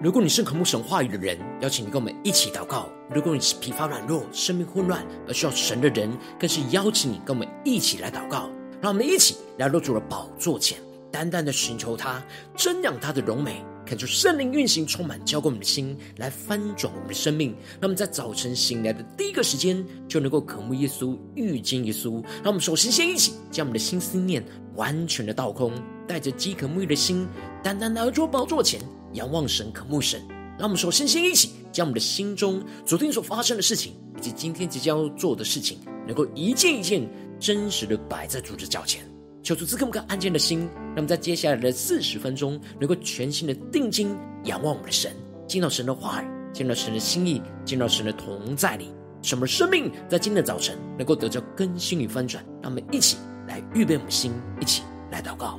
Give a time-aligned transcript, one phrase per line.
[0.00, 8.48] 如果你是渴慕神话语的人，邀请你跟我们一起祷告；如果你是疲乏软弱、生命混乱而需要神的人，更是邀请你跟我们一起来祷告。
[8.80, 10.78] 让我们一起来到主的宝座前，
[11.10, 12.22] 单单的寻求他，
[12.56, 17.50] 瞻仰他的荣美，看出圣灵运行充满，浇灌我们的心，来翻转我们的生命。
[17.80, 22.22] 让我们在早晨醒来的第一个时间，就能够渴慕耶稣、遇见耶稣。
[22.36, 24.44] 让我们首先先一起将我们的心思念
[24.76, 25.72] 完全的倒空，
[26.06, 27.26] 带着饥渴沐浴的心，
[27.64, 28.80] 单单来到主宝座前。
[29.14, 30.20] 仰望神，渴慕神，
[30.58, 37.08] 让我们首先先一起将我们的心中昨天所发生的事情，以及今天即将要做的事情，能够一件一件
[37.38, 39.02] 真实的摆在主的脚前，
[39.42, 45.12] 求主赐给我们个安静的心，让我们在接下来的四十分钟，能够全心的定睛仰望我们的神，
[45.46, 48.92] 见到神的话语，见到神的心意，见到神的同在里，
[49.22, 52.44] 什么生命在今天的早晨能够得到更新与翻转。
[52.62, 55.58] 让我们一起来预备我们的心，一起来祷告。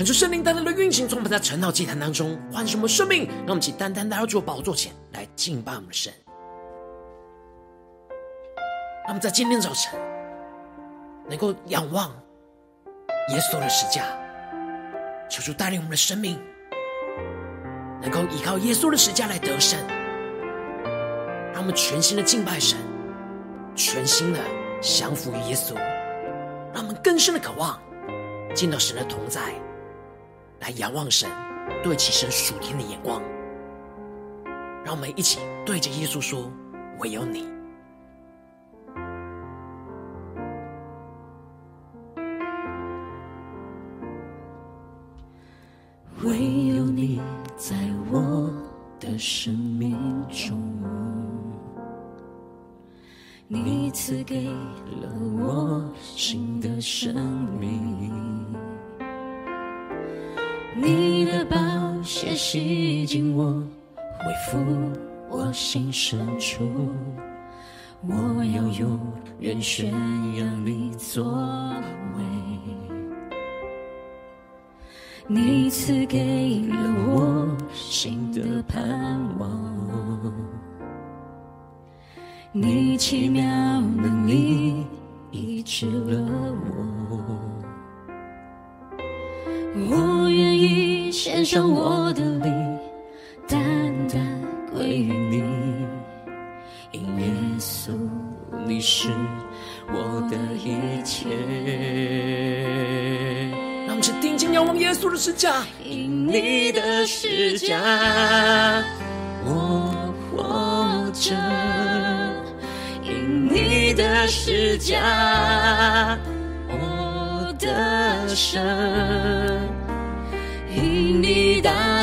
[0.00, 6.10] 感受圣灵单单的运行，从我们在晨祷祭坛当中，唤醒我们生命，让我们起单单来到主宝座前来敬拜我们的神。
[9.04, 10.00] 让我们在今天早晨
[11.28, 12.08] 能够仰望
[13.28, 14.06] 耶稣的十架，
[15.28, 16.40] 求主带领我们的生命，
[18.00, 19.78] 能够依靠耶稣的十架来得胜。
[21.52, 22.78] 让我们全心的敬拜神，
[23.76, 24.38] 全心的
[24.80, 25.74] 降服于耶稣，
[26.72, 27.78] 让我们更深的渴望
[28.54, 29.42] 见到神的同在。
[30.60, 31.28] 来仰望神，
[31.82, 33.22] 对其神属天的眼光，
[34.84, 36.50] 让我们一起对着耶稣说
[37.00, 37.48] ：“唯有你，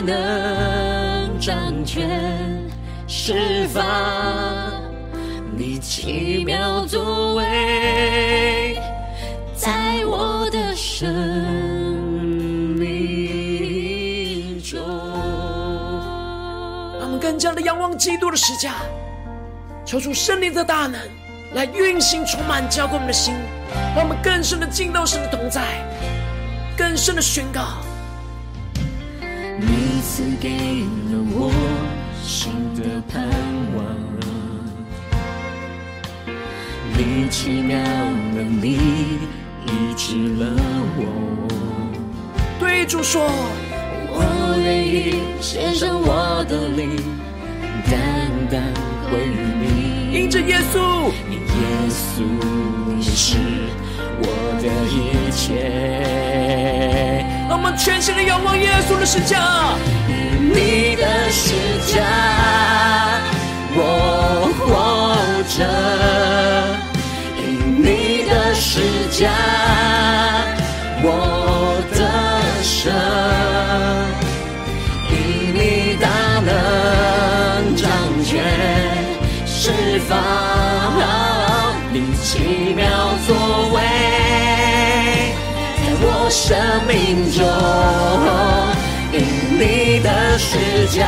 [0.01, 2.09] 能掌权
[3.07, 3.83] 释放，
[5.55, 8.77] 你奇妙作为，
[9.55, 11.11] 在我的生
[12.75, 14.79] 命中。
[16.99, 18.75] 让我们更加的仰望基督的十架，
[19.85, 21.01] 求主圣灵的大能
[21.53, 23.33] 来运行，充满浇灌我们的心，
[23.95, 25.83] 让我们更深的进到神的同在，
[26.77, 27.77] 更深的宣告。
[30.17, 31.51] 赐给了我
[32.23, 33.21] 新的盼
[33.75, 33.85] 望，
[36.97, 37.77] 你奇妙
[38.33, 38.79] 能力
[39.67, 40.55] 医治了
[40.97, 41.01] 我。
[42.59, 43.29] 对主说，
[44.09, 46.95] 我愿意献上我的灵，
[47.85, 47.93] 单
[48.49, 48.73] 单
[49.11, 50.17] 归于你。
[50.19, 51.45] 因着耶稣，因耶
[51.91, 52.23] 稣
[52.87, 53.37] 你是
[54.19, 54.25] 我
[54.63, 55.53] 的一切。
[57.49, 59.39] 让我们全诚的仰望耶稣的十架，
[60.09, 61.53] 以你的十
[61.93, 62.03] 架，
[63.73, 65.15] 我活
[65.55, 65.63] 着；
[67.39, 67.41] 以
[67.79, 68.81] 你的十
[69.17, 69.31] 架，
[71.01, 71.99] 我的
[72.61, 72.91] 神；
[75.09, 75.13] 以
[75.55, 76.05] 你大
[76.43, 77.87] 能掌
[78.25, 78.43] 权，
[79.45, 79.71] 释
[80.09, 80.11] 放
[81.93, 82.85] 你奇妙
[83.25, 83.66] 作。
[86.29, 86.57] 生
[86.87, 87.45] 命中，
[89.11, 89.19] 因
[89.57, 91.07] 你的施加。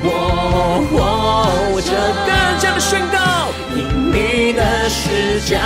[0.00, 0.06] 我
[0.90, 1.90] 活着，
[2.26, 2.30] 更
[2.60, 3.78] 加的宣告，因
[4.12, 5.58] 你的施加，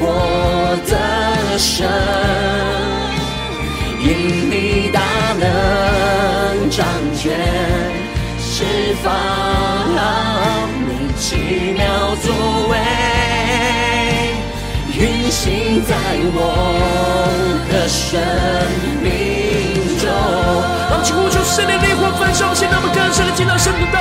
[0.00, 1.86] 我得胜，
[4.00, 5.00] 因你大
[5.38, 5.42] 能
[6.70, 7.22] 掌权，
[8.40, 8.64] 释
[9.02, 9.06] 放
[10.88, 11.82] 你奇妙
[12.22, 12.32] 作
[12.70, 12.74] 为，
[15.04, 15.94] 运行在
[16.32, 18.18] 我的生
[19.04, 20.08] 命中。
[20.88, 24.00] 让我们呼求圣灵的烈火焚烧，现在我们更深的进到圣土带，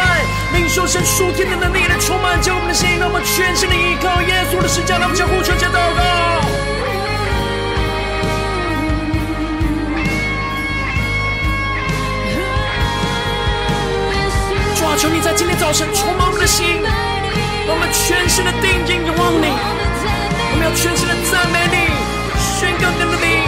[0.53, 5.99] 领受神属天的能力来充满着我们的心，让我们全心的依靠耶稣的十架，让我们将呼求加祷告。
[14.79, 16.79] 主啊，求你在今天早晨充满我们的心，
[17.67, 19.51] 让我们全心的定睛仰望你，
[20.63, 21.75] 我们要全心的赞美你，
[22.39, 23.43] 宣告你的名。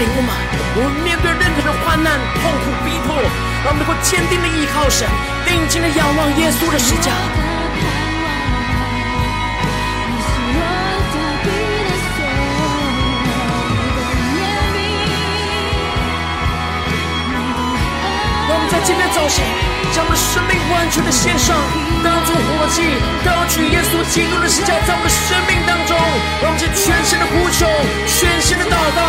[0.00, 0.30] 我们，
[0.76, 3.20] 我们面对任何的患难、痛苦、逼迫，
[3.64, 5.08] 让我们能够坚定的依靠神，
[5.44, 6.78] 定睛的仰望耶稣的
[19.92, 21.56] 将我们生命完全的献上，
[22.04, 22.82] 当作活祭，
[23.24, 25.96] 高举耶稣基督的十架，在我们生命当中，
[26.40, 27.66] 让我们全心的呼求，
[28.06, 29.00] 全新的祷告。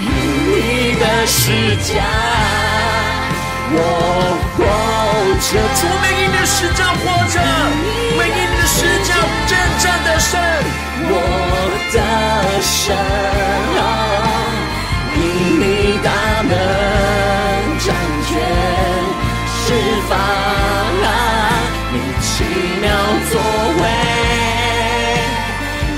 [0.00, 2.02] 你的十架，
[3.70, 3.78] 我
[4.56, 4.64] 活
[5.40, 5.54] 着。
[5.78, 7.02] 主，每因你的十架活
[7.32, 7.36] 着，
[8.18, 9.14] 每因你的十架
[9.46, 10.30] 征战得胜，
[11.10, 11.12] 我
[11.92, 11.96] 的
[12.60, 12.94] 神，
[15.16, 15.18] 因
[15.60, 15.98] 你
[16.54, 17.86] 能掌
[18.26, 18.30] 权，
[19.60, 19.64] 释
[20.08, 20.12] 放
[21.92, 22.32] 你奇
[22.80, 22.84] 妙
[23.30, 23.32] 作
[23.80, 23.82] 为，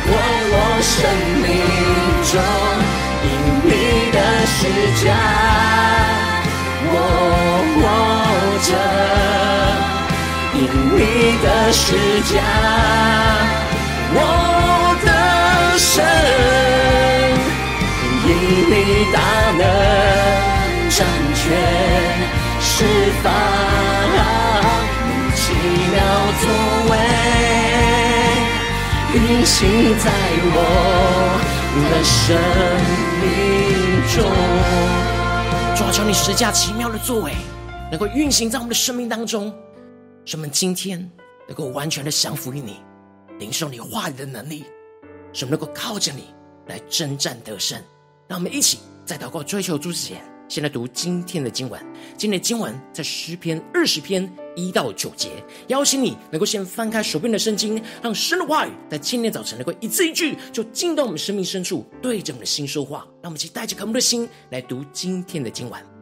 [0.07, 0.09] 过
[0.53, 0.95] 我生
[1.43, 1.45] 命
[2.33, 2.35] 中。
[4.59, 4.63] 十
[5.05, 5.07] 架，
[6.89, 6.95] 我
[7.77, 7.79] 活
[8.67, 8.71] 着，
[10.55, 10.59] 因
[10.97, 10.99] 你
[11.43, 11.85] 的十
[12.33, 12.35] 架，
[14.15, 14.19] 我
[15.05, 15.09] 得
[15.79, 16.96] 胜，因
[18.47, 18.73] 你
[19.13, 19.17] 大
[19.53, 19.61] 能
[20.91, 21.43] 掌权，
[22.61, 22.73] 释
[23.23, 23.25] 放
[25.07, 25.43] 你奇
[25.93, 25.95] 妙
[26.41, 26.45] 作
[26.91, 26.93] 为，
[29.15, 29.59] 运行
[29.99, 30.07] 在
[30.55, 30.57] 我。
[31.77, 32.35] 的生
[33.21, 33.27] 命
[34.09, 34.25] 中，
[35.77, 37.35] 主啊，求你十架奇妙的作为，
[37.91, 39.55] 能够运行在我们的生命当中，
[40.25, 40.99] 使我们今天
[41.47, 42.81] 能够完全的降服于你，
[43.39, 44.65] 领受你话语的能力，
[45.35, 46.35] 使我们能够靠着你
[46.67, 47.79] 来征战得胜。
[48.29, 50.21] 让我们一起在祷告追求主之前。
[50.49, 51.81] 先来读今天的经文。
[52.17, 55.31] 今天的经文在诗篇二十篇一到九节。
[55.67, 62.99] 邀请你能够先翻开手边的圣经，让神的话语在今天早晨能够一字一句，就进到我们生命深处，对着我们的心说话。
[63.21, 65.96] 让我们一起带着渴慕的心来读今天的经文。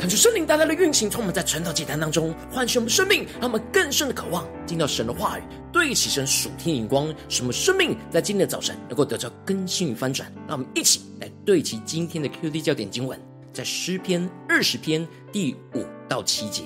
[0.00, 10.32] 看出圣灵大大的运行，从我们在晨祷祭坛当中唤醒我们生命，让我们更深的渴望听到神的话语，对齐神属天眼光，使我们生命在今天的早晨能够得到更新与翻转。
[10.48, 13.20] 让我们一起来对齐今天的 QD 焦点经文，
[13.52, 16.62] 在诗篇二十篇第五到七节，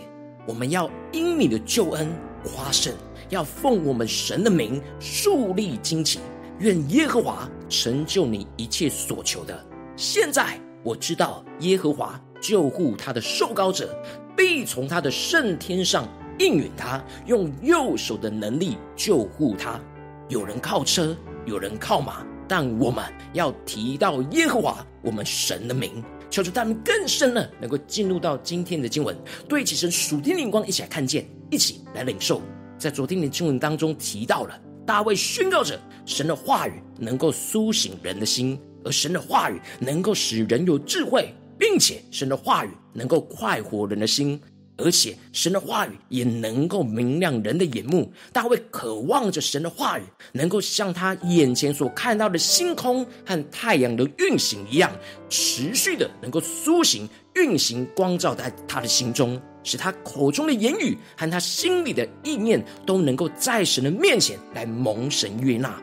[0.47, 2.09] 我们要因你的救恩
[2.45, 2.95] 夸胜，
[3.31, 6.21] 要奉我们神的名树立旌旗，
[6.61, 9.61] 愿耶和华成就你一切所求的。
[9.97, 12.17] 现在我知道耶和华。
[12.45, 13.99] 救护他的受膏者，
[14.37, 16.07] 必从他的圣天上
[16.39, 19.81] 应允他，用右手的能力救护他。
[20.29, 29.17] 有人靠车，有人靠马，但我们要提到耶和华我们神的名，求主他们更深了，能够进入到今天的经文，
[29.49, 32.43] 对齐神属天灵光，一起来看见，一起来领受。
[32.77, 41.35] 在昨天的经文当中提到了大卫宣告着神的话语能够苏醒人的心，而神的话语能够使人有智慧。
[41.59, 44.41] 并且神的话语能够快活人的心，
[44.77, 48.13] 而且神的话语也能够明亮人的眼目。
[48.33, 54.91] 大卫渴望着神的话语能够像他眼前所看到的星空和太阳的运行一样，
[55.29, 65.81] 持续的能够苏醒、运行、光照在他的心中，使他口中的言语和他心里的意念都能够在神的面前来蒙神悦纳。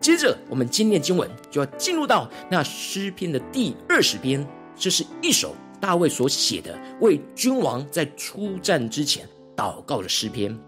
[0.00, 4.44] 接着，我们今天的经文就要进入到那诗篇的第二十篇。
[4.82, 9.24] 这是一首大卫所写的为君王在出战之前
[9.56, 10.58] 祷告的诗篇。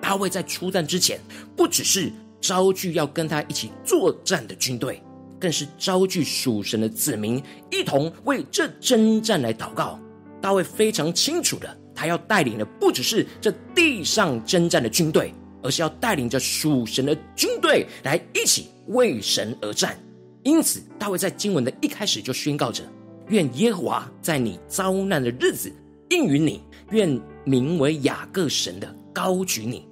[0.00, 1.20] 大卫在出战之前，
[1.54, 2.10] 不只是
[2.40, 5.02] 招聚要跟他一起作战的军队，
[5.38, 10.00] 更是招聚属神的子民一同为这征战来祷告。
[10.40, 19.98] 大卫非常清楚的，他要带领的不只是这地上征战的军队，而是要带领着属神的军队来一起为神而战。
[20.46, 22.84] 因此，大卫在经文的一开始就宣告着
[23.26, 25.72] ：“愿耶和华在你遭难的日子
[26.10, 29.88] 应允你，愿名为雅各神的高举你。”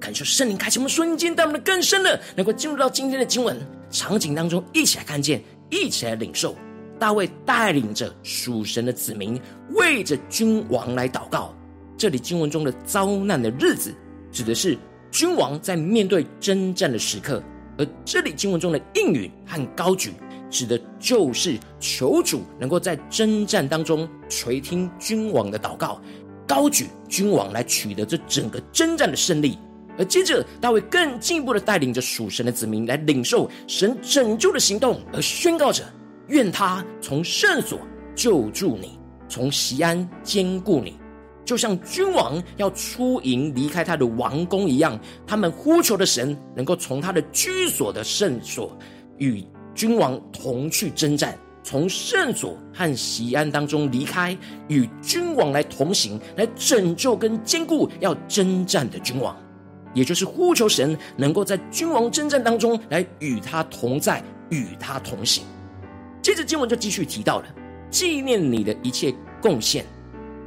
[0.00, 3.54] 感受圣灵开启我们瞬间，带我们的更深的，能够进入到今天的经文
[3.90, 6.56] 场景当中，一起来看见，一起来领受。
[6.98, 9.38] 大卫带领着属神的子民，
[9.74, 11.54] 为着君王来祷告。
[11.98, 13.94] 这里经文中的遭难的日子，
[14.32, 14.78] 指的是
[15.10, 17.42] 君王在面对征战的时刻。
[17.78, 20.12] 而这里经文中的应允和高举，
[20.50, 26.00] 指的就是求主能够在征战当中垂听君王的祷告，
[26.46, 29.56] 高举君王来取得这整个征战的胜利。
[29.96, 35.82] 而接着大卫更进一步的带领着属神的子民来领受神拯救的行动，而宣告着：
[36.28, 37.80] 愿他从圣所
[38.14, 40.96] 救助你，从锡安坚固你。
[41.48, 48.76] 就像君王要出营离开他的王宫一样，他们呼求的神能够从他的居所的圣所
[49.16, 49.42] 与
[49.74, 54.36] 君王同去征战，从圣所和锡安当中离开，
[54.68, 59.34] 与君王来同行，来拯救跟坚固要征战的君王，
[59.94, 65.44] 也就是呼求神能够在君王征战当中来与他同在，与他同行。
[66.20, 67.46] 接着经文就继续提到了
[67.88, 69.86] 纪念你的一切贡献。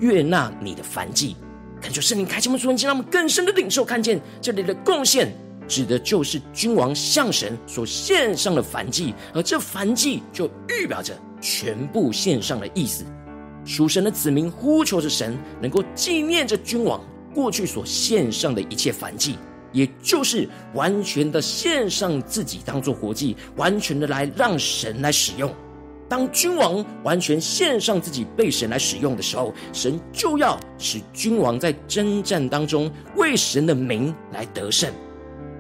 [0.02, 1.36] 悦纳你的燔祭，
[1.80, 5.32] 恳求圣灵开启我们属灵，让我们更深的领受，看见这里的贡献，
[5.68, 13.06] 指的就是君王向神所献上的燔祭，而这燔祭就预表着全部献上的意思。
[13.64, 17.00] 属神的子民呼求着神，能够纪念着君王
[17.32, 19.38] 过去所献上的一切燔祭，
[19.72, 25.54] 也就是完全的献上自己当做活祭，完全的来让神来使用。
[26.12, 34.92] 当君王完全献上自己被神来使用的时候，神就要使君王在征战当中为神的名来得胜。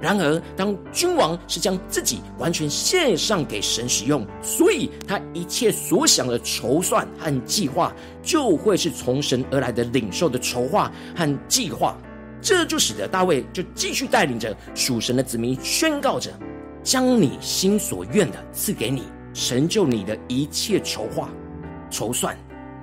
[0.01, 11.97] 然而，当君王是将自己完全献上给神使用，所以他一切所想的筹算和计划，就会是从神而来的领受的筹划和计划。
[12.41, 16.29] 这就使得大卫就继续带领着属神的子民宣告着：
[16.83, 19.03] 将你心所愿的赐给你。
[19.33, 21.29] 成就你的一切筹划、
[21.89, 22.37] 筹算。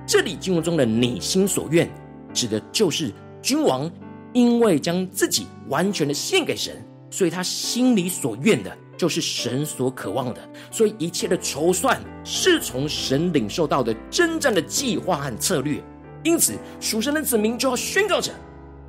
[0.05, 1.89] 这里经文中的“你心所愿”，
[2.33, 3.89] 指的就是君王，
[4.33, 10.49] 因为将自己完全的献给神，所以他心里所愿的，就是神所渴望的。
[10.71, 15.79] 所以一切的筹算，是从神领受到的征战的计划和策略。
[16.23, 18.31] 因此，属神的子民就要宣告着：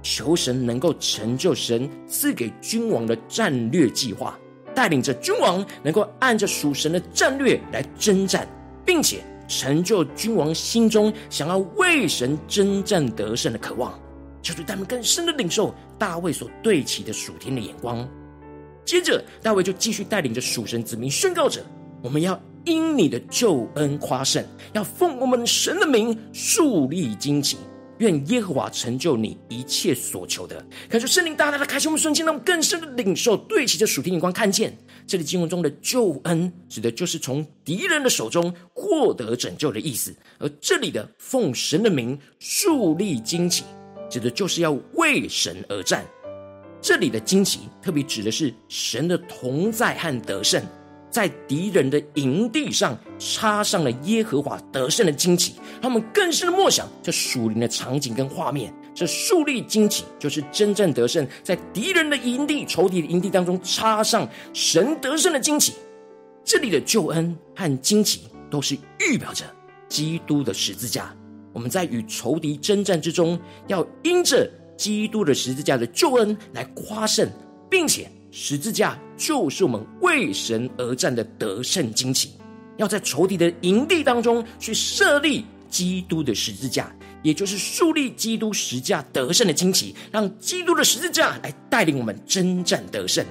[0.03, 4.39] 求神能够成就神赐给君王的战略计划。
[4.75, 8.47] 带领着君王能够按着属神的战略来征战，
[8.85, 13.99] 并且成就君王心中想要为神征战得胜的渴望，
[14.43, 18.09] 求主他们更深的领受大卫所对齐的属天的眼光。
[18.85, 21.61] 接着，大卫就继续带领着属神子民宣告着：
[22.03, 27.57] 我们要因你的救恩夸胜，要奉我们神的名树立旌旗。
[28.01, 30.63] 愿耶和华成就你一切所求的。
[30.89, 34.77] 感谢圣灵大大的开启我们瞬间，让我们更深的领受，对齐着属天眼光，看见
[35.07, 40.15] 这里经文中的救恩，指的就是从敌人的手中获得拯救的意思。
[40.39, 43.65] 而这里的奉神的名树立旌旗，
[44.09, 46.05] 指的就是要为神而战。
[46.81, 50.63] 这里的旌旗特别指的是神的同在和得胜。
[51.11, 58.73] 在敌人的营地上插上了耶和华得胜的旌旗，他们更深的默想这属灵的场景跟画面。
[58.95, 65.75] 这树立旌旗，就是真正得胜，在敌人的营地、仇敌的营地当中插上神得胜的旌旗。
[66.45, 69.45] 这里的救恩和旌旗都是预表着
[69.89, 71.15] 基督的十字架。
[71.53, 77.29] 我们在与仇敌征战之中，要因着基督的十字架的救恩来夸胜，
[77.69, 78.11] 并且。
[78.31, 82.31] 十字架就是我们为神而战的得胜旌旗，
[82.77, 93.25] 要在仇敌的营地当中去设立基督的十字架，也就是树立基督十字架得胜的旌旗，让基督的十字架来带领我们征战得胜。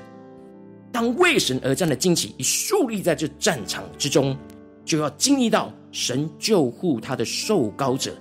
[0.92, 4.38] 当为神而战的旌旗已树立在这战场之中，
[4.84, 8.14] 就要经历到神救护他的受膏者，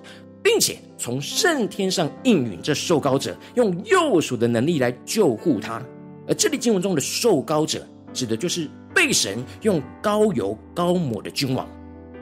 [0.42, 5.82] 并且从圣天上应允这受膏者用右手的能力来救护他。
[6.28, 11.66] 而这里经文中的受膏者，指的就是被神用膏油膏抹的君王，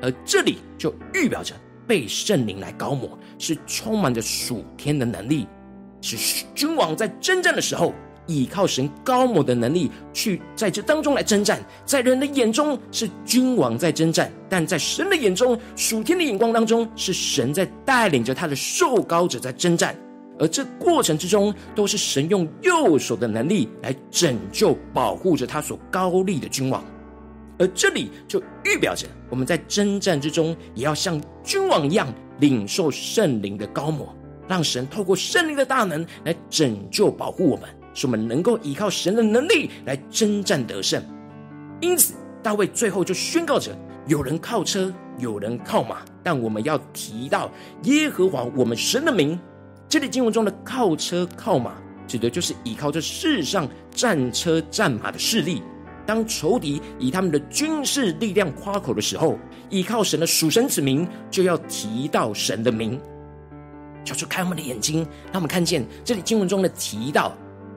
[0.01, 1.55] 而这里就预表着
[1.87, 5.47] 被圣灵来膏抹，是充满着属天的能力，
[6.01, 7.92] 是君王在征战的时候，
[8.27, 11.61] 依靠神膏抹的能力去在这当中来征战。
[11.85, 19.97] 在人的眼中是君王在征战，但在神的眼中，属天的眼光当中，是神在带领着他的受膏者在征战。
[20.38, 26.85] 而这过程之中，都是神用右手的能力来拯救、保护着他所高立的君王。
[27.59, 34.14] 而这里就预表着我们在征战之中，也要像君王一样领受圣灵的高抹，
[34.46, 41.03] 让神透过圣灵的大能来拯救、保护我们，使我们能够依靠神的能力来征战得胜。
[41.81, 43.75] 因此，大卫最后就宣告着：
[44.07, 47.51] 有人靠车，有人靠马，但我们要提到
[47.85, 49.38] 耶和华我们神的名。
[49.96, 51.72] 这里经文中的靠车靠马，
[52.06, 55.62] 指的就是依靠这世上战车战马的势力。
[56.04, 59.38] 当仇敌以他们的军事力量夸口的时候，
[59.70, 63.00] 依靠神的属神子民，就要提到神的名。
[64.04, 64.98] 求主开我们的眼睛，
[65.32, 67.32] 让我们看见这里经文中的提到，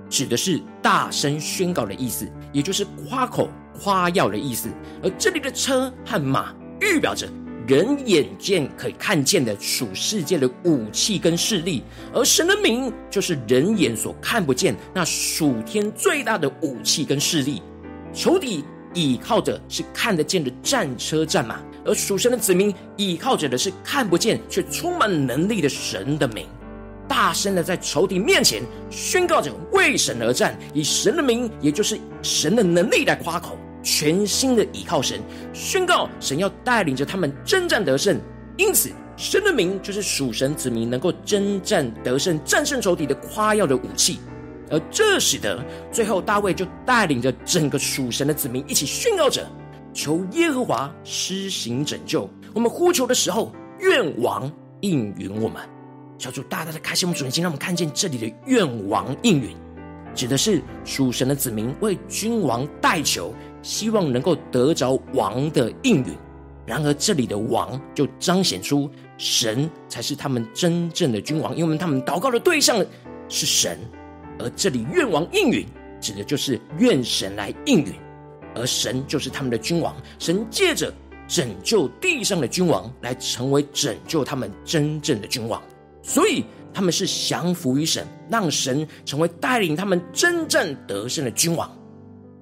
[0.10, 3.48] 指的是大声宣告的意思，也就是夸口
[3.82, 4.68] 夸耀的意思。
[5.02, 7.30] 而这里的车和马，预表着。
[7.70, 17.62] 人眼见可以看见的属世界的武器跟势力，而神的名就是人眼所看不见那属天最大的武器跟势力。
[18.12, 26.48] 仇敌倚靠着是看得见的战车战马，而属神的子民倚靠着的是看不见却充满能力的神的名。
[27.08, 33.56] 大声的在仇敌面前宣告着为神而战，以神的名，也就是神的能力来夸口。
[33.82, 35.22] 全心的倚靠神，
[35.54, 38.20] 宣告神要带领着他们征战得胜。
[38.58, 44.20] 因此，神的名就是属神子民能够征战得胜、战胜仇敌的夸耀的武器。
[44.72, 49.44] 而这使得最后大卫就带领着整个属神的子民一起宣告着：
[49.94, 52.30] 求耶和华施行拯救。
[52.54, 55.62] 我们呼求的时候，愿王应允我们。
[56.18, 59.56] 小主大大的开启我们主心，让我们看见这里的愿王应允，
[60.14, 63.34] 指的是属神的子民为君王代求。
[63.62, 66.16] 希望能够得着王的应允，
[66.66, 72.86] 然而这里的王就彰显出神才是他们真正的君王，因为他们祷告的对象
[73.28, 73.78] 是神，
[74.38, 75.66] 而这里愿王应允
[76.00, 77.94] 指的就是愿神来应允，
[78.56, 80.94] 而神就是他们的君王，神借着
[81.28, 85.62] 拯救地上的君王来成为拯救他们真正的君王，
[86.02, 86.44] 所以
[86.74, 91.70] 他们是降服于神，让神成为带领他们真正得胜的君王。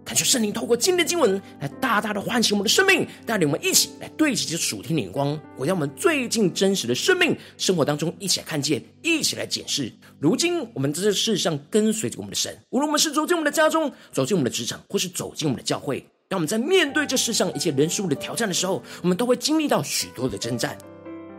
[0.07, 9.91] 感谢圣灵透过今天的经文来大大的唤醒我们的生命，带领我们一起来对齐这属天的眼光，回到我们最近真实的生命生活当中，一起来看见，一起来检视。
[10.17, 20.77] 如今我们在这世上跟随着我们的神，无论我们是走进我们的家中，走进我们的职场，或是走进我们的教会，当我们在面对这世上一切人事物的挑战的时候，我们都会经历到许多的征战。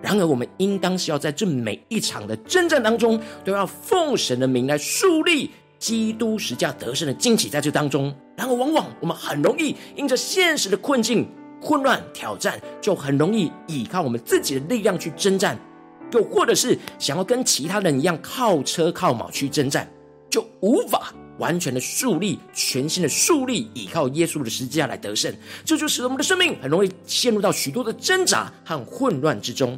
[0.03, 5.51] 然而，我们应当是要在这每一场的征战当中，都要奉神的名来树立。
[5.79, 11.29] 基督十架得胜的惊奇在这当中，然而往往我们很容易因着现实的困境、
[11.61, 15.59] 混乱、挑战，就很容易依靠我们自己的力量去征战，
[16.13, 19.91] 又或者是想要跟其他人一样靠车靠马去征战，
[20.31, 25.35] 就无法完全的树立，全新的树立，依靠耶稣的十字架来得胜。
[25.65, 29.77] 这就使得我们的生命很容易陷入到许多的挣扎和混乱之中。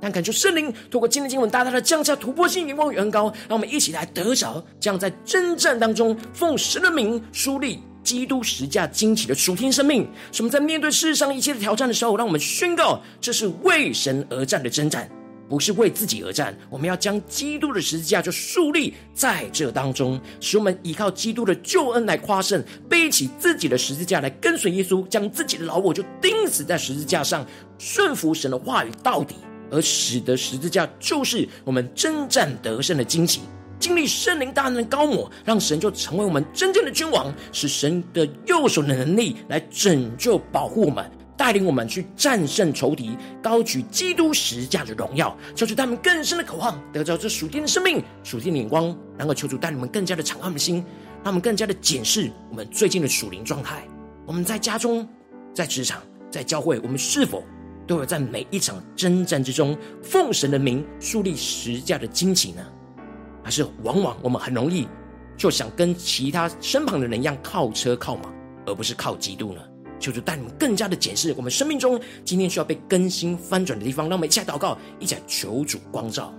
[0.00, 10.08] 但感谢圣灵透过今天经文大大的降下突破性眼光与恩膏，让我们一起来得着这样在征战当中奉神的名树立基督十字架惊奇的属天生命。
[10.32, 15.10] 使我们在面对世上一切的挑战的时候，让我们宣告这是为神而战的征战，
[15.48, 16.56] 不是为自己而战。
[16.68, 27.46] 我们要将基督的十字架就树立在这当中，使我们依靠基督的救恩来夸胜，背起自己的十字架来跟随耶稣，将自己的老我就钉死在十字架上，
[27.78, 29.34] 顺服神的话语到底。
[29.72, 33.42] 而使得十字架就是我们征战得胜的惊喜，
[33.80, 50.84] 经历圣灵大能的高抹，让神就成为我们真正的君王，使神的右手的能力来拯救、保护我们，带领我们去战胜仇敌，高举基督十架的荣耀，求主他们更深的渴望得着这属天的生命、属天的眼光，然后求主带你们更加的敞开我们的心，
[51.24, 53.82] 让我们更加的检视我们最近的属灵状态。
[54.26, 55.08] 我们在家中、
[55.54, 57.42] 在职场、在教会，我们是否？
[57.86, 62.64] 都有在每一场征战之中，奉神的名树立十架的旌旗呢？
[63.42, 64.86] 还是往往我们很容易
[65.36, 68.22] 就想跟其他身旁的人一样靠车靠马，
[68.66, 69.60] 而不是靠基督呢？
[69.98, 76.34] 求主带你们更加的检视我们生命中今天需要被更新翻转的地方，让我们一起来祷告，一起来求主光照。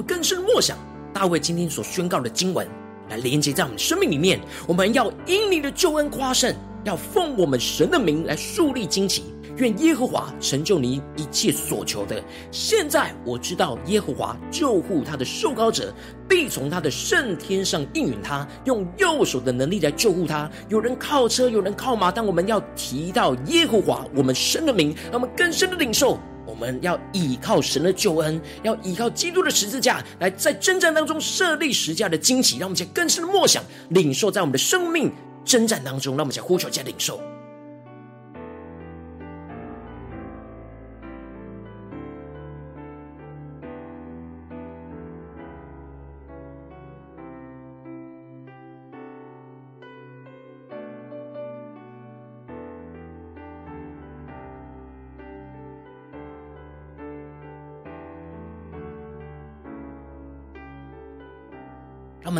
[0.00, 0.78] 们更深默想
[1.12, 2.66] 大卫今天所宣告的经文，
[3.10, 4.40] 来连接在我们生命里面。
[4.66, 9.24] 我们要因你的救恩夸胜，要奉我们神的名来树立旌旗。
[9.56, 12.22] 愿耶和华成就你一切所求的。
[12.50, 15.92] 现在我知道耶和华救护他的受膏者，
[16.26, 20.50] 必从他的圣天上应允他，用右手的能力来救护他。
[20.70, 26.18] 有人靠车，有人靠马，但我们要提到耶和华我们神的名，让我们更深的领受。
[26.46, 35.12] 我们要依靠神的救恩，要依靠基督的十字架，来在征战当中设立十字架的惊奇，让我们在更深的默想、领受，在我们的生命
[35.44, 37.20] 征战当中，让我们在呼求、加领受。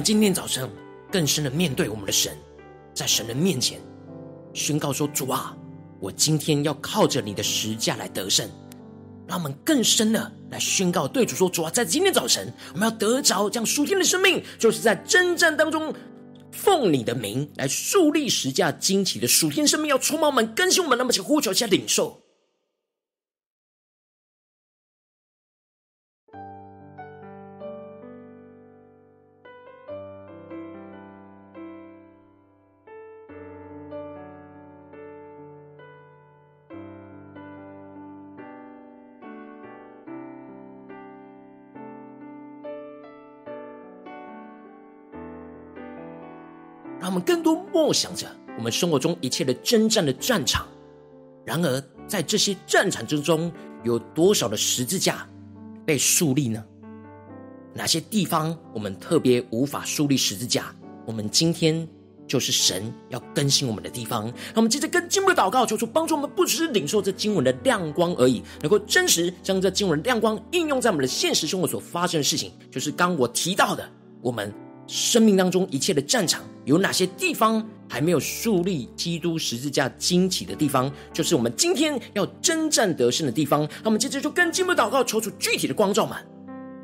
[0.03, 0.69] 今天早晨
[1.11, 2.37] 更深的面对我们的神，
[2.95, 3.81] 在神的面前
[4.55, 5.57] 宣告说：“主啊，
[6.01, 8.49] 我今天要靠着你的十架来得胜。”
[9.29, 15.95] 让我们更深的来宣告，对主说：“主啊，在今天早晨，我们要得着这样属天的生命，就是在征战当中
[16.51, 22.21] 奉你的名来树立十架惊奇的属天生命，要充满我们，更新我们，那么请呼求一下领受。”
[47.21, 50.67] 更多默想着我们生活中一切的征战的战场。
[51.45, 53.51] 然而，在这些战场之中，
[53.83, 55.27] 有多少的十字架
[55.87, 56.65] 被树立呢？
[57.73, 60.75] 哪些地方我们特别无法树立十字架？
[61.07, 61.89] 我们今天
[62.27, 64.25] 就是神要更新我们的地方。
[64.27, 72.53] 让我们接着跟经文祷告，求主帮助我们，不只是领受这经文的亮光而已，能够真实将这经文亮光应用在我们的现实生活所发生的事情。
[72.71, 73.89] 就是刚我提到的，
[74.21, 74.53] 我们。
[74.93, 80.89] 生命当中一切的战场，有哪些地方还没有树立基督十字架旌旗的地方？
[81.13, 83.63] 就是我们今天要征战得胜的地方。
[83.83, 86.17] 那我们接着就跟经文祷告，求出具体的光照们，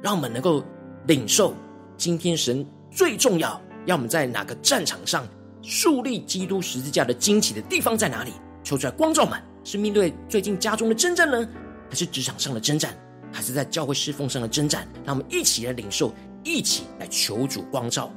[0.03, 0.61] 让我们能够
[1.07, 1.55] 领受
[1.97, 5.25] 今天神最重要，要我们在哪个战场上
[5.63, 8.33] 树立基督十字架的旌旗的地方在哪里？
[8.65, 11.49] 求出来光照们，是面对最近家中的征战呢，
[11.89, 12.93] 还是职场上的征战，
[13.33, 14.85] 还是在教会侍奉上的征战？
[15.05, 16.13] 让我们一起来领受。
[16.49, 18.09] 一起来求主光照。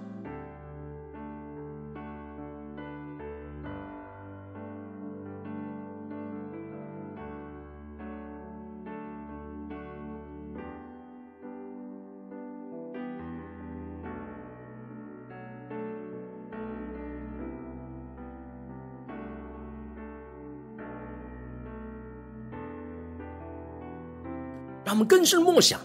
[25.00, 25.80] 我们更深默想，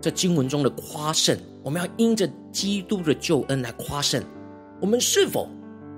[0.00, 4.22] 这经文中的夸胜，我们要因着基督的救恩来夸胜。
[4.80, 5.48] 我们是否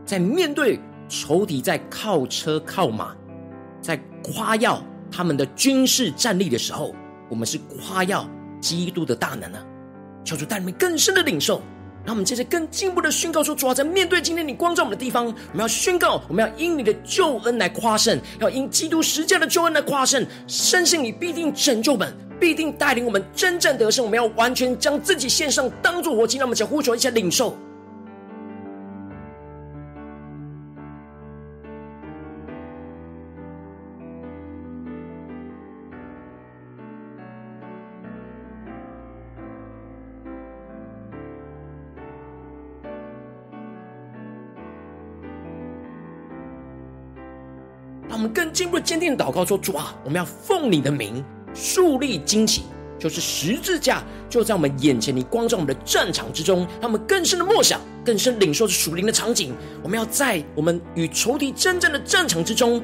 [0.06, 3.14] 在面对仇敌在靠车靠马，
[3.82, 4.82] 在夸耀
[5.12, 6.94] 他们的军事战力的时候，
[7.28, 8.26] 我们是夸耀
[8.58, 9.58] 基督的大能呢？
[10.24, 11.60] 求主带你们更深的领受。
[12.04, 24.04] 让我们接着更进一步的宣告说：主啊在面对今天你光照我们的地方，我们要宣告，我们要因你的救恩来夸胜，要因基督十架的救恩来夸胜，深信你必定拯救本，必定带领我们真正得胜。
[24.04, 26.36] 我们要完全将自己献上，当作活祭。
[26.36, 27.56] 那我们讲呼求一下领受。
[48.54, 52.62] 进一步坚定祷告说：“主啊，我们要奉你的名树立旌旗，
[53.00, 59.52] 就是十字架，就在我们眼前，你光照我们的战场之中，让我们更深的默想，更深领受着属灵的场景。
[59.82, 62.80] 我们要在我们与仇敌真正的战场之中，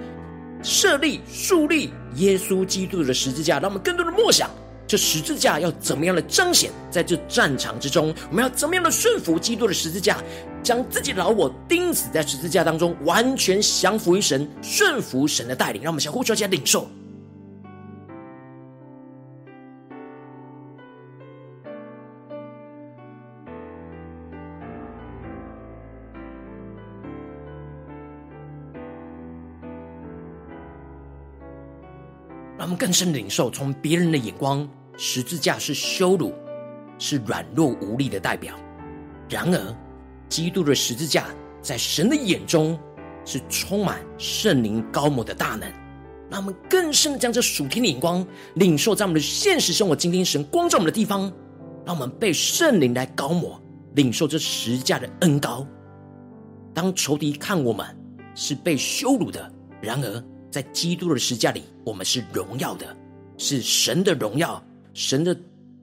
[0.61, 4.51] 设立树立耶稣基督的十字架，让我们更多的默想。”
[4.91, 8.13] 这十字架要怎么样的彰显在这战场之中？
[8.29, 10.19] 我们要怎么样的顺服基督的十字架，
[10.65, 15.81] 将自己的老我钉死在十字架当中，完全降服于神，顺服神的带领。
[15.81, 16.89] 让我们相互交接领受。
[32.59, 34.69] 让我们更深的领受，从别人的眼光。
[35.03, 36.31] 十字架是羞辱，
[36.99, 38.55] 是软弱无力的代表。
[39.31, 39.77] 然而，
[40.29, 41.29] 基督的十字架
[41.63, 42.79] 在神的眼中
[43.25, 45.67] 是充满圣灵高抹的大能。
[46.29, 48.25] 让我们更深的将这属天的眼光
[48.57, 49.97] 领受在我们的现实生活。
[49.97, 51.33] 今天神光照我们的地方，
[51.87, 53.59] 让我们被圣灵来高抹，
[53.95, 55.67] 领受这十字架的恩膏。
[56.75, 57.87] 当仇敌看我们
[58.35, 62.95] 是被羞辱的，然而在基督的十字架里，我们是荣耀的，
[63.39, 64.63] 是神的荣耀。
[64.93, 65.37] 神的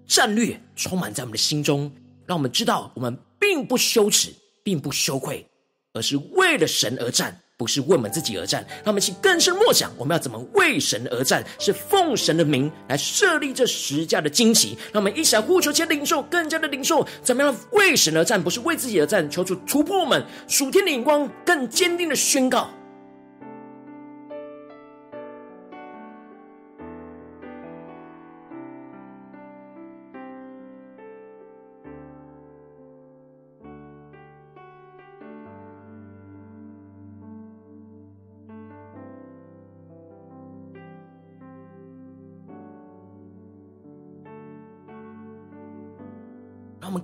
[0.06, 1.92] 战略充满在我们的心中，
[2.26, 5.46] 让我们知道我们并不羞耻，并不羞愧，
[5.94, 8.66] 而是为了神而战，不是为我们自己而战。
[8.84, 11.44] 让我们去更深默想，我们要怎么为神而战？
[11.60, 14.78] 是奉神的名来设立这十架的旌旗。
[14.92, 18.42] 让我们一起来呼求，且领受更加的领受，怎么样为神而战？
[18.42, 19.30] 不是为自己而战。
[19.30, 22.70] 求主突破我们属天的眼光，更坚定的宣告。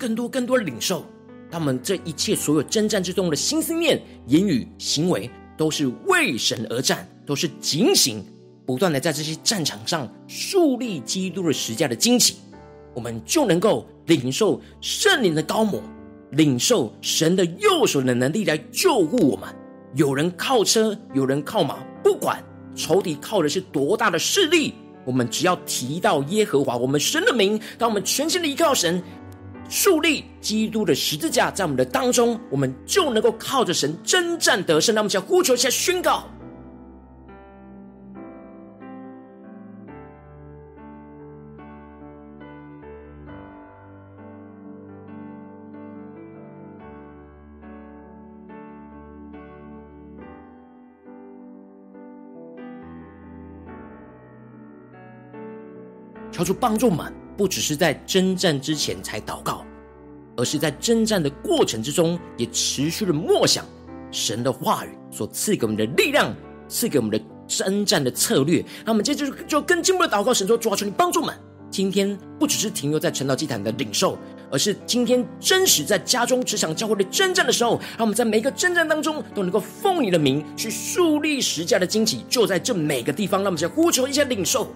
[0.04, 1.06] 更多、更多领受，
[1.50, 8.22] 他们这一切所有征战之中的心思念、言语、行为，都是为神而战，都是警醒，
[8.66, 12.36] 不断的在这些战场上树立基督的十架的旌旗，
[12.94, 15.82] 我们就能够领受圣灵的高抹，
[16.32, 19.48] 领受神的右手的能力来救护我们。
[19.96, 22.44] 有人靠车，有人靠马，不管
[22.76, 24.74] 仇敌靠的是多大的势力，
[25.06, 29.02] 我们只要提到耶和华，我们神的名，当我们全心的依靠神。
[29.70, 34.94] 树立基督的十字架在我们的当中，我们就能够靠着神征战得胜。
[34.94, 36.26] 那我们想呼求一下宣告。
[56.32, 59.66] 求主帮助我们，不只是在征战之前才祷告，
[60.38, 63.66] 而是在征战的过程之中，也持续的默想
[64.12, 66.36] 神的话语所赐给我们的力量，
[66.68, 68.64] 赐给我们的征战的策略。
[68.86, 71.36] 那我们接着就，就更进一步的祷告，神说：主啊，求你帮助我们。
[71.72, 74.16] 今天不只是停留在晨祷祭坛的领受，
[74.52, 83.42] 而是今天真实在家中、职场、教会的征战的时候，让我们在每一个征战当中都能够奉你的名去树立十家的旌旗，就在这每个地方。
[83.42, 84.72] 让我们先呼求一下领受。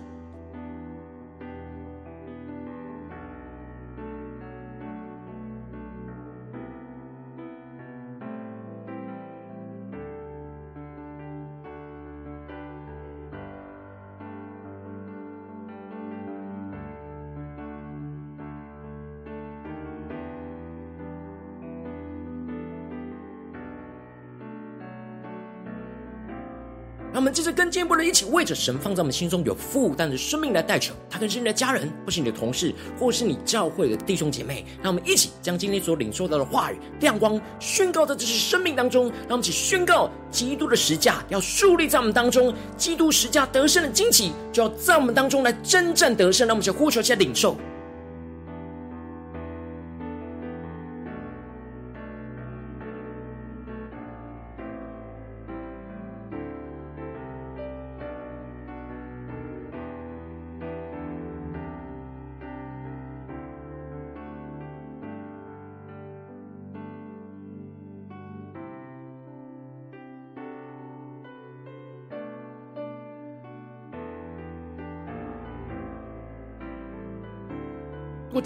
[27.17, 34.63] 让我们接着跟进一步的一起为着神放在我们心中有负担的生命来代求，他可能是你的家人，或是你的同事，或是你教会的弟兄姐妹。
[34.83, 46.47] 让我们一起将今天所领受到的话语亮光宣告在这些生命当中，让我们一起宣告基督的十架要树立在我们当中，基督十架得胜的惊奇就要在我们当中来真正得胜。
[46.47, 47.57] 让我们一起呼求，一起领受。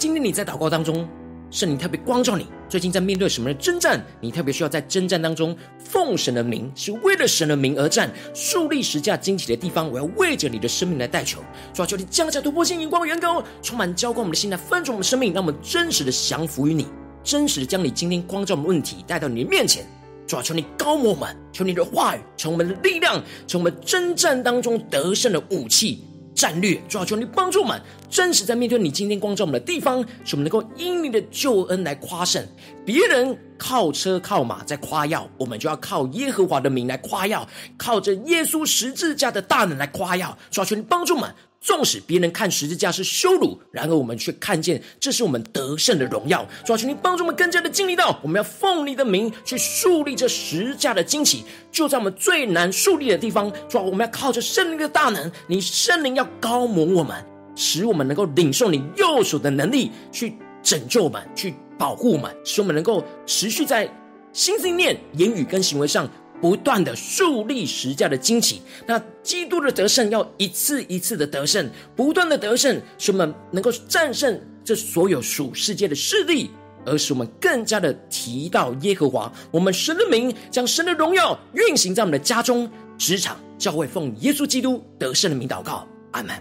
[0.02, 1.08] 今天你在祷告当中，
[1.48, 4.04] 圣灵特别光照你，最近在面对什么的征战？
[4.20, 11.38] 你特别需要在征战当中奉神的名，是为了神的名而战，树立十架旌旗的地方，我要为着你的生命来代求。
[11.72, 16.88] 主啊，求你降下突破性眼光，远高，充满浇灌我们的心，来分足我们的生命，让我们真实的降服于你，
[17.22, 19.86] 真实的将你今天光照我们问题带到你的面前。
[20.26, 26.04] 主啊，求你膏抹我们，求你的话语成为我们的力量，成我们征战当中得胜的武器。
[26.34, 32.44] 战略，主要求你帮助我们，真实在面对你今天光照我们的地方，使我们能够因你的救恩来夸胜。
[32.84, 40.36] 别人靠车靠马在夸耀，我们就要靠耶和华的名来夸耀，靠着耶稣十字架的大能来夸耀。
[40.50, 41.32] 主要求你帮助我们。
[41.62, 46.44] 纵使别人看十字架是羞辱，然而我们却看见这是我们得胜的荣耀。
[46.66, 53.50] 主啊，求你帮助我们更加的经历到，我们要奉你的名去树立这十字架的旌旗，就在我们最难树立的地方。
[53.68, 63.88] 主啊，我们要靠着圣灵的大能，你圣灵要高抹我们，使我们能够领受你右手的能力，去拯救我们，去保护我们，使我们能够持续在
[64.32, 66.10] 心、思念、言语跟行为上。
[66.42, 76.50] 不断的树立十字架的旌旗，那基督的得胜要一次一次的得胜，不断的得胜，使我们能够战胜这所有属世界的势力，
[76.84, 86.34] 而使我们更加的提到耶和华，我们神的名，将神的荣耀运行在我们的家中、职场、教会，奉耶稣基督得胜的名祷告，阿门。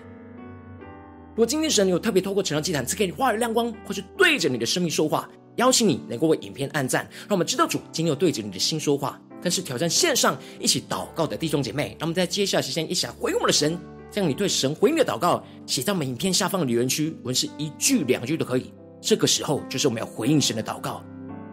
[1.30, 9.22] 如果今天神有特别透过成长祭坛赐给你话语亮光，或是对着你的生命说话，邀请你能够为影片按赞，让我们知道主今天有对着你的心说话。
[9.42, 13.78] 更是挑战线上一起祷告的弟兄姐妹，那我们在接下来时间一起来回应我们的神，
[14.12, 18.72] 将你对神回应的祷告写在我们影片下方的留言区，文是一句两句都可以。
[19.02, 21.04] 这个时候就是我们要回应神的祷告。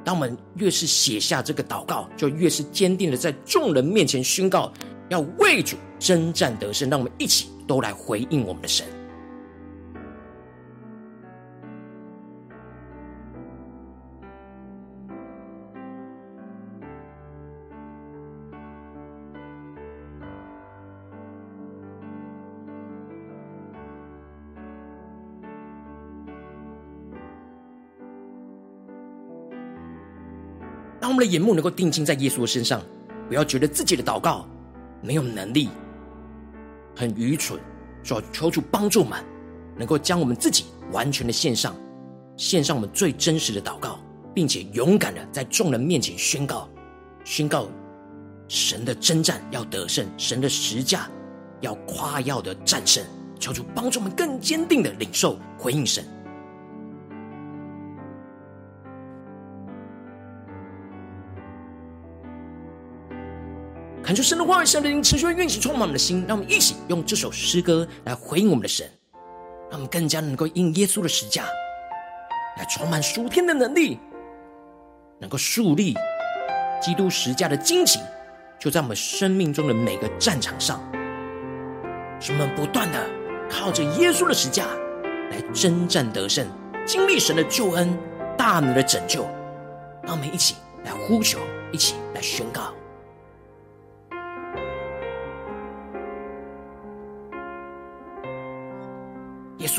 [0.04, 4.72] 当我们越是写下这个祷告，就越是坚定的在众人面前宣告，
[5.08, 6.88] 要为主征战得胜。
[6.90, 8.86] 让我们一起都来回应我们的神。
[31.18, 32.80] 们的眼目能够定睛在耶稣的身上，
[33.28, 34.48] 不要觉得自己的祷告
[35.02, 35.68] 没有能力，
[36.94, 37.58] 很愚蠢，
[38.04, 39.22] 说求主帮助我们，
[39.76, 41.74] 能够将我们自己完全的献上，
[42.36, 43.98] 献上我们最真实的祷告，
[44.32, 46.68] 并且勇敢的在众人面前宣告，
[47.24, 47.68] 宣告
[48.46, 51.10] 神的征战要得胜，神的十架
[51.60, 53.04] 要夸耀的战胜，
[53.40, 56.04] 求主帮助我们更坚定的领受回应神。
[64.18, 66.24] 求神的话语、神的灵持续运行，充满我们的心。
[66.26, 68.84] 让我们一起用这首诗歌来回应我们的神，
[69.70, 71.44] 让我们更加能够应耶稣的十架
[72.56, 74.00] 来充满属天的能力，
[75.20, 75.94] 能够树立
[76.82, 78.00] 基督十架的旌旗，
[78.58, 80.82] 就在我们生命中的每个战场上，
[82.18, 83.06] 使我们不断的
[83.48, 84.66] 靠着耶稣的十架
[85.30, 86.44] 来征战得胜，
[86.84, 87.96] 经历神的救恩、
[88.36, 89.22] 大能的拯救。
[90.02, 91.38] 让我们一起来呼求，
[91.70, 92.74] 一起来宣告。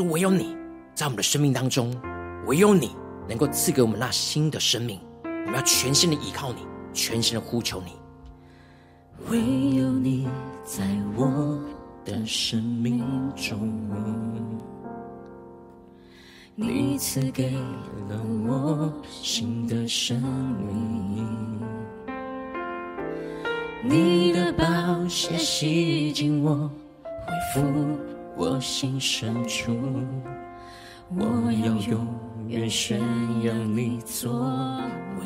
[0.04, 0.56] 唯有你
[0.96, 1.96] 在我们的生命当中，
[2.46, 2.92] 唯有你
[3.28, 5.00] 能够赐给我们那新的生命。
[5.24, 6.60] 我们要全心的依靠你，
[6.94, 7.94] 全心的呼求你。
[9.30, 9.40] 唯
[9.76, 10.28] 有你
[10.64, 10.86] 在
[11.16, 11.60] 我
[12.06, 13.04] 的生命
[13.36, 13.70] 中，
[16.56, 17.52] 你赐给
[18.10, 21.28] 了我新的生命，
[23.84, 24.66] 你的宝
[25.08, 26.70] 血洗净我，
[27.04, 28.19] 恢复。
[28.40, 29.76] 我心深处，
[31.14, 32.08] 我要永
[32.48, 33.02] 远宣
[33.44, 34.32] 扬你作
[35.20, 35.26] 为。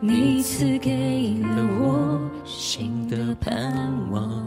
[0.00, 4.44] 你赐给了我新的盼望。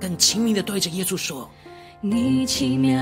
[0.00, 1.46] 更亲密的对着耶稣说：
[2.00, 2.98] 你奇妙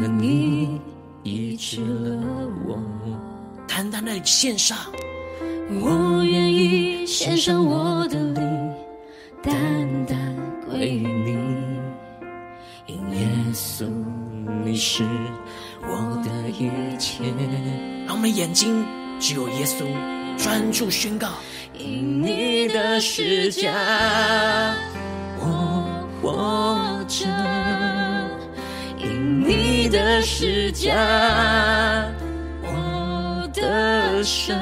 [0.00, 0.80] 的你
[1.24, 2.22] 医治了
[2.64, 2.78] 我，
[3.66, 4.78] 单单的献上，
[5.82, 8.72] 我愿意献上我的灵，
[9.42, 10.16] 单单
[10.76, 11.38] 归于你，
[12.84, 13.86] 因耶稣
[14.62, 15.02] 你是
[15.80, 17.24] 我的一切。
[18.06, 18.84] 让我们眼睛
[19.18, 19.86] 只有耶稣，
[20.36, 21.28] 专注宣告，
[21.72, 23.72] 因你的十架，
[25.40, 25.82] 我
[26.20, 27.26] 活着；
[28.98, 30.92] 因你的十架，
[32.62, 34.54] 我得胜；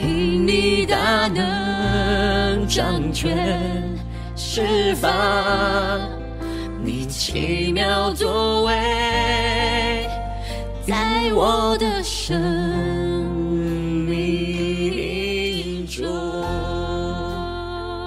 [0.00, 3.82] 因你大能掌权。
[4.58, 6.00] 释放，
[6.82, 10.08] 你奇妙作为，
[10.86, 12.40] 在我的生
[14.06, 16.06] 命中。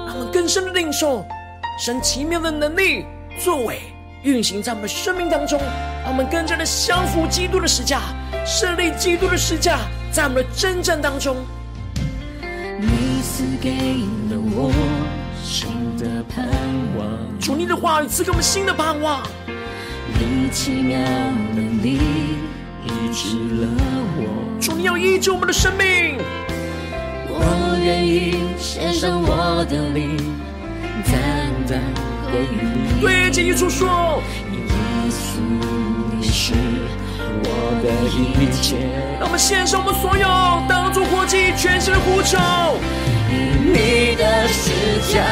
[0.07, 1.23] 让我们更深的领受
[1.79, 3.05] 神奇妙的能力
[3.39, 3.81] 作为
[4.23, 5.59] 运行在我们生命当中，
[6.03, 8.01] 让我们更加的降服基督的十架，
[8.43, 9.81] 设立基督的十架
[10.11, 11.37] 在我们的征战当中。
[12.81, 13.69] 你赐给
[14.31, 14.71] 了我
[16.29, 16.45] 盼
[16.97, 19.23] 望，主你的话语赐给我们新的盼望。
[20.07, 21.99] 你奇妙的你
[22.85, 23.67] 医治了
[24.17, 26.17] 我，主你要医治我们的生命，
[27.27, 30.17] 我愿意献上我的灵，
[31.05, 31.11] 单
[31.67, 31.81] 单
[32.29, 32.45] 归于
[32.95, 33.01] 你。
[33.01, 34.21] 对着耶稣说，
[34.51, 34.59] 耶
[35.09, 35.39] 稣
[36.19, 36.53] 你是
[37.43, 37.47] 我
[37.81, 38.77] 的一切，
[39.19, 40.27] 让我们献上我们所有，
[40.67, 42.37] 当作活祭，全心的呼求。
[43.31, 44.71] 因你的十
[45.13, 45.23] 架，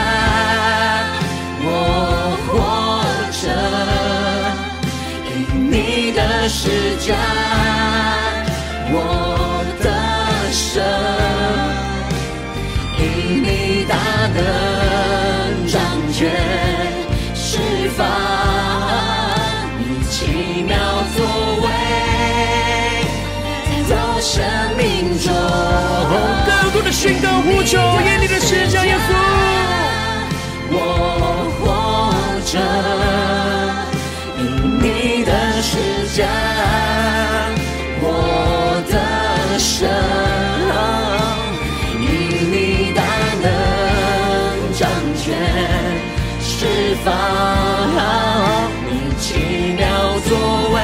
[6.98, 7.14] 的十架，
[8.90, 8.96] 我
[9.82, 9.86] 得
[10.52, 10.82] 胜；
[12.98, 13.04] 因
[13.44, 13.96] 你大
[14.34, 14.38] 能
[15.68, 15.76] 掌
[16.12, 16.18] 权
[17.36, 17.60] 释
[17.96, 18.00] 放，
[19.80, 20.16] 你奇
[20.64, 20.76] 妙
[21.16, 21.18] 作
[21.62, 21.66] 为，
[23.88, 24.36] 在我生
[24.76, 24.82] 命
[25.20, 25.28] 中。
[26.48, 29.10] 更多的宣告呼求，耶你的十架，耶稣，
[30.72, 30.76] 我
[31.60, 31.66] 活
[32.46, 32.56] 着，
[34.40, 34.42] 因
[34.82, 35.32] 你的
[35.62, 35.74] 十
[36.18, 36.26] 架，
[45.28, 45.36] 掌权
[46.40, 47.12] 释放，
[48.86, 49.86] 你奇妙
[50.26, 50.32] 作
[50.74, 50.80] 为，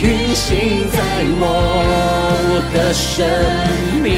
[0.00, 0.98] 运行在
[1.40, 3.26] 我的生
[4.00, 4.08] 命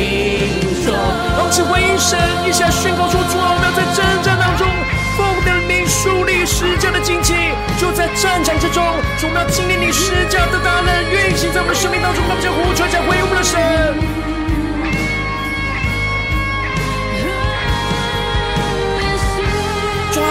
[0.84, 0.92] 中。
[0.92, 4.68] 让我们回应神，一下宣告出：主啊，我们要在征战当中，
[5.16, 7.32] 奉的你树立十架的旌旗，
[7.80, 8.84] 就在战场之中，
[9.18, 12.22] 主我们要经历你十架的大能运行在我们生命当中。
[12.28, 13.56] 让我们将呼求，将回应我们的神。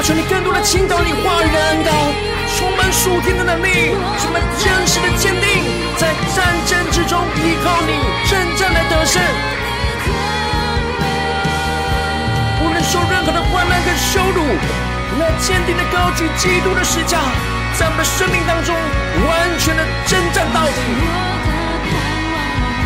[0.01, 1.91] 求你更多的倾倒你话语的恩膏，
[2.57, 5.63] 充满属天的能力，充满真实的坚定，
[5.95, 7.93] 在战争之中依靠你，
[8.27, 9.21] 征战来得胜。
[12.63, 17.19] 无论受任何的患难跟羞辱，我们要坚定的高举基督的十架，
[17.77, 20.81] 在我们的生命当中完全的征战到底。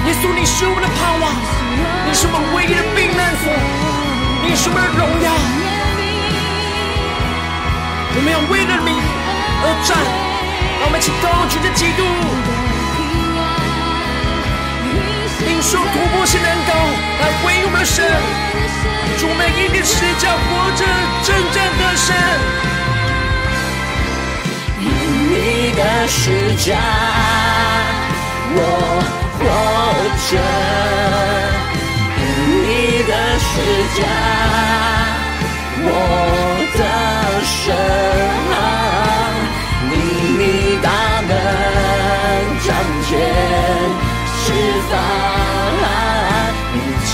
[0.07, 1.31] 耶稣，你是我们的盼望，
[2.05, 3.47] 你是我们唯一的避难所，
[4.43, 5.64] 你是我们的荣耀。
[8.17, 8.89] 我们要为了你
[9.61, 9.97] 而战，
[10.79, 12.01] 让我们一起高举着基督，
[15.45, 16.71] 领受突破性的恩膏
[17.19, 18.05] 来回应我们的神。
[19.19, 20.81] 主，我们因你的十架活着，
[21.23, 22.15] 征战得胜。
[24.79, 24.87] 因
[25.29, 26.79] 你的十架，
[28.55, 28.57] 我
[29.35, 29.43] 活
[30.29, 30.39] 着；
[32.17, 32.23] 因
[32.63, 33.45] 你的十
[33.99, 34.03] 架，
[35.87, 35.89] 我
[36.77, 36.79] 得
[37.45, 37.63] 胜。
[39.91, 39.93] 因
[40.39, 40.41] 你
[40.81, 40.87] 大
[41.27, 41.31] 能
[42.65, 42.67] 掌
[43.05, 43.09] 权
[44.41, 44.45] 释
[44.89, 44.91] 放，
[46.73, 46.75] 你
[47.05, 47.11] 奇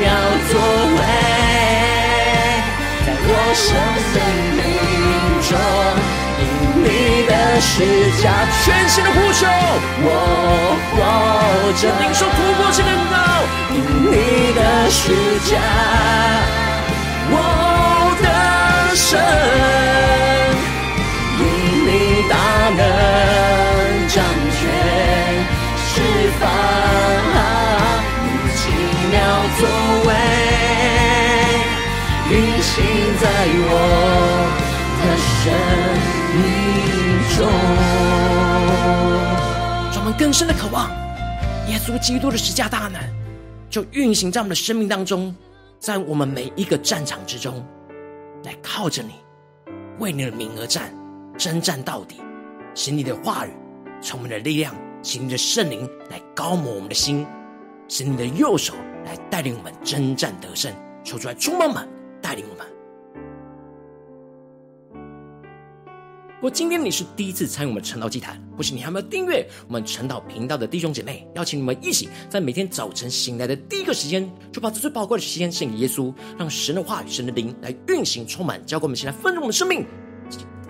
[0.00, 0.02] 妙
[0.50, 0.52] 作
[0.96, 0.98] 为，
[3.04, 3.66] 在我生
[4.56, 4.62] 命
[5.48, 5.50] 中。
[6.40, 6.42] 因
[6.82, 6.86] 你
[7.26, 7.72] 的十
[8.20, 8.24] 架，
[8.64, 9.40] 全新的呼求，
[10.02, 10.08] 我
[10.90, 10.92] 活
[11.80, 13.14] 着；领受突破性的恩膏，
[13.70, 13.76] 因
[14.10, 14.12] 你
[14.54, 14.60] 的
[14.90, 15.02] 十
[15.48, 15.52] 架，
[17.30, 17.32] 我
[18.94, 19.18] 得胜；
[21.40, 21.42] 因
[21.84, 21.90] 你
[22.30, 22.34] 大
[22.70, 22.78] 能
[24.06, 24.22] 掌
[24.54, 24.62] 权
[25.76, 25.90] 释
[26.38, 26.42] 放，
[28.22, 28.62] 你奇
[29.10, 29.14] 妙
[29.58, 29.66] 作
[30.06, 30.08] 为，
[32.30, 32.32] 运
[32.62, 32.72] 行
[33.20, 33.24] 在
[33.66, 33.68] 我
[35.02, 35.04] 的
[35.42, 35.42] 生
[36.38, 36.46] 命
[37.36, 37.36] 中。
[39.96, 40.88] 我们更深的渴望
[41.68, 43.00] 耶稣基督的十架大能
[43.68, 45.34] 就运行在我们的生命当中，
[45.80, 47.66] 在我们每一个战场之中，
[48.44, 49.14] 来靠着你，
[49.98, 50.94] 为你的名而战，
[51.36, 52.20] 征战到底。
[52.74, 53.50] 使你的话语
[54.02, 57.26] 充满了力量，使你的圣灵来高抹我们的心，
[57.88, 58.74] 使你的右手
[59.04, 60.72] 来带领我们征战得胜。
[61.04, 61.88] 求出来充满们，
[62.20, 62.66] 带领我们。
[66.44, 79.86] 如果今天你是第一次参与我们晨祷祭坛，或是你还没有订阅我们晨祷频道的弟兄姐妹，邀请你们一起在每天早晨醒来的第一个时间，就把这最宝贵的时间献给耶稣，让神的话语、神的灵来运行、充满，交给我们，现在丰盛我们的生命。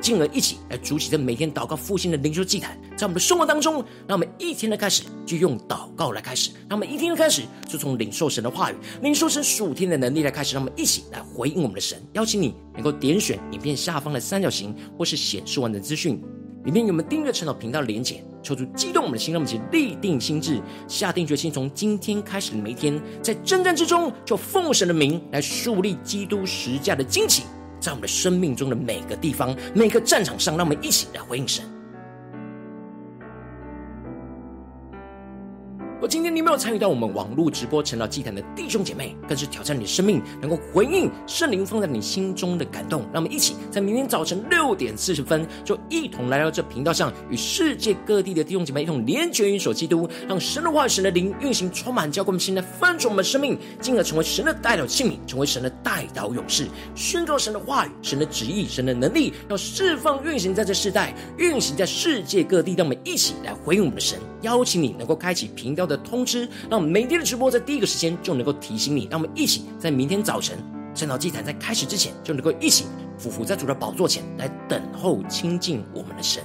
[0.04, 3.76] 进而一起来筑起这每天祷告复兴的灵修祭坛，在我们的生活当中，
[4.06, 11.98] 让我们一天的开始就用祷告来开始，让我们一天的开始就从领受神的话语、领受神属天的能力来开始，让我们一起来回应我们的神。
[12.12, 16.22] 邀请你能够点选影片下方的三角形，或是显示完整资讯
[16.66, 27.44] 里面有我们订阅晨祷频道的连结，求主激动我们的心，让我们一起立定心志，下定决心，从今天开始的每一天，在征战之中就奉神的名来树立基督十架的旌旗。
[27.84, 31.62] 在我们的生命中的每个地方、每个战场上，让我们一起来回应神。
[36.04, 43.00] 我今天你没有参与到我们网络直播成了祭坛的弟兄姐妹，更是挑战你的生命，能够回应圣灵放在你心中的感动。
[43.10, 62.74] 让我们一起在明天早晨六点四十分，就一同来到这频道上，与世界各地的弟兄姐妹一同连结、运手基督，让神的话、神的灵运行充满，教灌我们现在翻转我们的生命，进而成为神的代表器皿，成为神的代祷勇士，宣告神的话语、神的旨意、神的能力，要释放运行在这世代，运行在世界各地。
[62.76, 69.08] 让我们一起来回应我们的神，邀请你能够开启频道的通知，让我们每天的直播在第一个时间就能够提醒你。
[69.10, 70.58] 让我们一起在明天早晨
[70.94, 72.86] 圣道祭坛在开始之前，就能够一起
[73.18, 76.42] 匍匐在主的宝座前来等候亲近我们的神。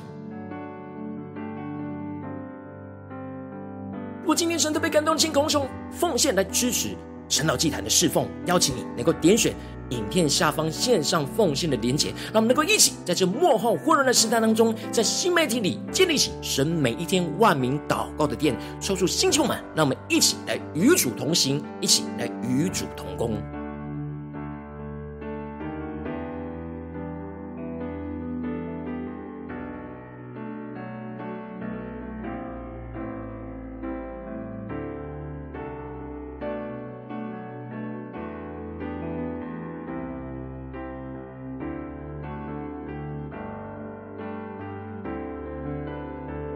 [4.21, 6.95] 如果今天神特别感动，请拱手奉献来支持
[7.27, 9.55] 晨祷祭坛的侍奉，邀请你能够点选
[9.89, 23.58] 影片下方线上奉献的连结，让我们能够一起在这幕后混乱的时代当中，在新媒体里建立起神每一天万名祷告的殿，抽出星球们，让我们一起来与主同行，一起来与主同工。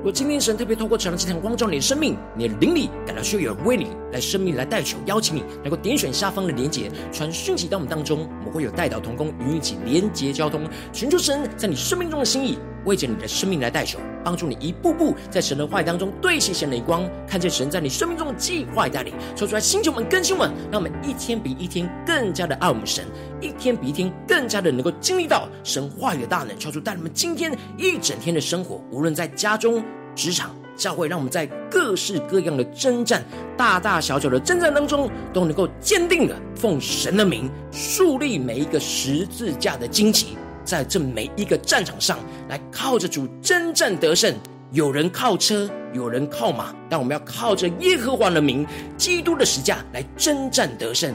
[0.04, 23.06] 若今天神特别透过晨祷祭坛光照你的生命，你的灵里感到需要有人为你来生命来代求，邀请你能够点选下方的连结，传讯息到我们当中，我们会有代祷同工与你一起连结交通，寻求神在你生命中的心意，为着你的生命来代求，帮助你一步步在神的话语当中对齐神的光，看见神在你生命中的计划带领，说出来星球们更新们，让我们一天比一天更加的爱我们神，
[23.42, 29.84] 一天比一天更加的能够经历到神话语的大能，超出带你们今天一整天的生活，无论在家中。
[30.16, 33.24] 职场教会，让我们在各式各样的征战、
[33.58, 44.34] 大大小小的征战当中，都能够坚定的奉神的名，树立每一个十字架的旌旗，在这每一个战场上来靠着主征战得胜。
[44.72, 48.66] 有人靠车，有人靠马，但我们要靠着耶和华的名，
[48.97, 51.14] 基督的十架来征战得胜，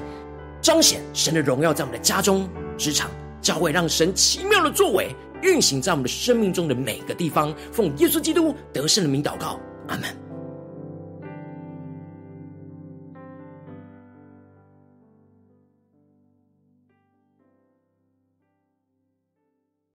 [0.60, 3.10] 彰显神的荣耀在我们的家中、职场、
[3.42, 5.14] 教会，让神奇妙的作为。
[5.40, 10.27] 运行在我们的生命中的每个地方，奉耶稣基督得胜的名祷告，阿门。